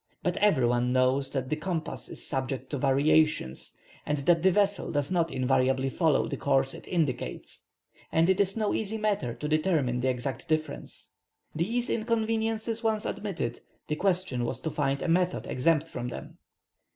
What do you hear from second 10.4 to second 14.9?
difference. These inconveniences once admitted, the question was to